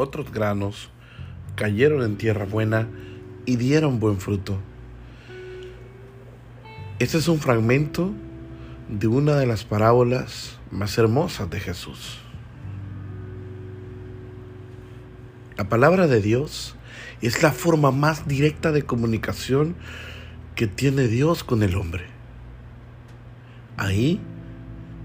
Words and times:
otros 0.00 0.32
granos 0.32 0.90
cayeron 1.54 2.02
en 2.02 2.16
tierra 2.16 2.44
buena 2.44 2.88
y 3.46 3.56
dieron 3.56 4.00
buen 4.00 4.18
fruto. 4.18 4.58
Este 6.98 7.18
es 7.18 7.28
un 7.28 7.38
fragmento 7.38 8.12
de 8.88 9.06
una 9.06 9.36
de 9.36 9.46
las 9.46 9.64
parábolas 9.64 10.58
más 10.70 10.96
hermosas 10.98 11.48
de 11.50 11.60
Jesús. 11.60 12.18
La 15.56 15.68
palabra 15.68 16.06
de 16.06 16.20
Dios 16.20 16.76
es 17.20 17.42
la 17.42 17.52
forma 17.52 17.90
más 17.90 18.26
directa 18.26 18.72
de 18.72 18.82
comunicación 18.82 19.76
que 20.54 20.66
tiene 20.66 21.06
Dios 21.06 21.44
con 21.44 21.62
el 21.62 21.76
hombre. 21.76 22.04
Ahí 23.76 24.20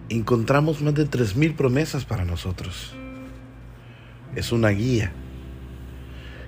encontramos 0.09 0.81
más 0.81 0.93
de 0.93 1.09
3.000 1.09 1.55
promesas 1.55 2.05
para 2.05 2.25
nosotros. 2.25 2.95
Es 4.35 4.51
una 4.51 4.69
guía. 4.69 5.11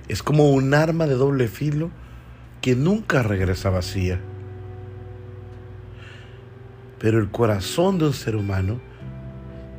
Es 0.08 0.22
como 0.22 0.50
un 0.50 0.74
arma 0.74 1.06
de 1.06 1.14
doble 1.14 1.48
filo 1.48 1.90
que 2.60 2.76
nunca 2.76 3.22
regresa 3.22 3.70
vacía. 3.70 4.20
Pero 6.98 7.18
el 7.18 7.30
corazón 7.30 7.98
de 7.98 8.06
un 8.06 8.12
ser 8.12 8.36
humano 8.36 8.80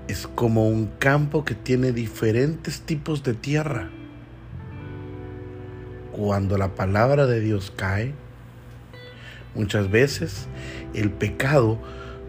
es 0.08 0.28
como 0.28 0.68
un 0.68 0.88
campo 0.98 1.46
que 1.46 1.54
tiene 1.54 1.92
diferentes 1.92 2.82
tipos 2.82 3.24
de 3.24 3.34
tierra. 3.34 3.90
Cuando 6.12 6.58
la 6.58 6.74
palabra 6.74 7.28
de 7.28 7.40
Dios 7.42 7.72
cae, 7.76 8.14
muchas 9.54 9.92
veces 9.92 10.48
el 10.94 11.12
pecado 11.12 11.80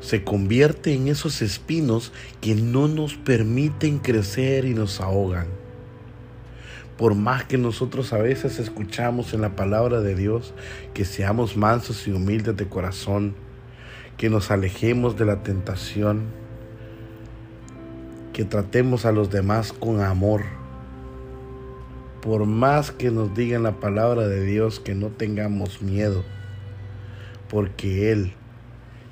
se 0.00 0.24
convierte 0.24 0.94
en 0.94 1.08
esos 1.08 1.42
espinos 1.42 2.12
que 2.40 2.54
no 2.54 2.88
nos 2.88 3.14
permiten 3.14 3.98
crecer 3.98 4.64
y 4.64 4.74
nos 4.74 5.00
ahogan. 5.00 5.46
Por 7.00 7.14
más 7.14 7.44
que 7.44 7.56
nosotros 7.56 8.12
a 8.12 8.18
veces 8.18 8.58
escuchamos 8.58 9.32
en 9.32 9.40
la 9.40 9.56
palabra 9.56 10.02
de 10.02 10.14
Dios 10.14 10.52
que 10.92 11.06
seamos 11.06 11.56
mansos 11.56 12.06
y 12.06 12.12
humildes 12.12 12.58
de 12.58 12.68
corazón, 12.68 13.34
que 14.18 14.28
nos 14.28 14.50
alejemos 14.50 15.16
de 15.16 15.24
la 15.24 15.42
tentación, 15.42 16.24
que 18.34 18.44
tratemos 18.44 19.06
a 19.06 19.12
los 19.12 19.30
demás 19.30 19.72
con 19.72 20.02
amor. 20.02 20.42
Por 22.20 22.44
más 22.44 22.90
que 22.90 23.10
nos 23.10 23.34
digan 23.34 23.62
la 23.62 23.80
palabra 23.80 24.28
de 24.28 24.44
Dios 24.44 24.78
que 24.78 24.94
no 24.94 25.06
tengamos 25.06 25.80
miedo, 25.80 26.22
porque 27.48 28.12
Él 28.12 28.34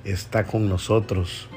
está 0.05 0.45
con 0.45 0.69
nosotros. 0.69 1.49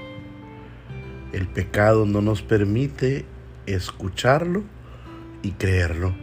El 1.34 1.50
pecado 1.50 2.06
no 2.06 2.22
nos 2.22 2.42
permite 2.42 3.26
escucharlo 3.66 4.64
y 5.42 5.52
creerlo. 5.52 6.14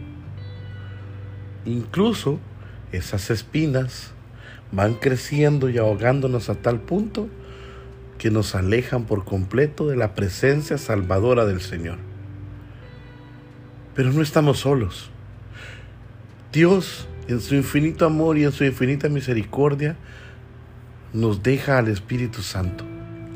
Incluso 1.65 2.39
esas 2.91 3.29
espinas 3.29 4.11
van 4.71 4.95
creciendo 4.95 5.69
y 5.69 5.77
ahogándonos 5.77 6.49
a 6.49 6.55
tal 6.55 6.79
punto 6.79 7.27
que 8.17 8.31
nos 8.31 8.53
alejan 8.55 9.05
por 9.05 9.25
completo 9.25 9.87
de 9.87 9.95
la 9.95 10.13
presencia 10.13 10.77
salvadora 10.77 11.45
del 11.45 11.61
Señor. 11.61 11.97
Pero 13.95 14.11
no 14.11 14.21
estamos 14.21 14.59
solos. 14.59 15.09
Dios, 16.51 17.07
en 17.27 17.41
su 17.41 17.55
infinito 17.55 18.05
amor 18.05 18.37
y 18.37 18.43
en 18.43 18.51
su 18.51 18.63
infinita 18.63 19.09
misericordia, 19.09 19.95
nos 21.13 21.43
deja 21.43 21.77
al 21.77 21.87
Espíritu 21.87 22.41
Santo. 22.41 22.83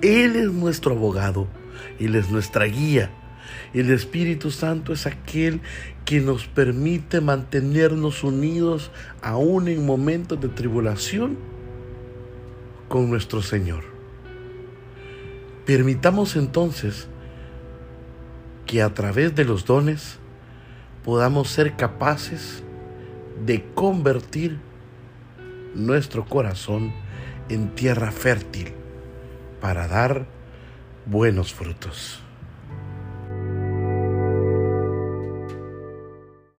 Él 0.01 0.35
es 0.35 0.51
nuestro 0.51 0.91
abogado, 0.91 1.47
Él 1.99 2.15
es 2.15 2.29
nuestra 2.29 2.65
guía. 2.65 3.11
El 3.73 3.89
Espíritu 3.91 4.51
Santo 4.51 4.93
es 4.93 5.05
aquel 5.05 5.61
que 6.05 6.19
nos 6.19 6.47
permite 6.47 7.21
mantenernos 7.21 8.23
unidos 8.23 8.91
aún 9.21 9.67
en 9.67 9.85
momentos 9.85 10.39
de 10.39 10.49
tribulación 10.49 11.37
con 12.87 13.09
nuestro 13.09 13.41
Señor. 13.41 13.83
Permitamos 15.65 16.35
entonces 16.35 17.07
que 18.65 18.81
a 18.81 18.93
través 18.93 19.35
de 19.35 19.45
los 19.45 19.65
dones 19.65 20.17
podamos 21.03 21.49
ser 21.49 21.75
capaces 21.75 22.63
de 23.45 23.65
convertir 23.73 24.59
nuestro 25.75 26.25
corazón 26.25 26.93
en 27.49 27.73
tierra 27.75 28.11
fértil 28.11 28.73
para 29.59 29.87
dar 29.87 30.25
buenos 31.05 31.53
frutos. 31.53 32.22